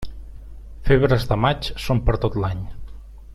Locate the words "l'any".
2.45-2.65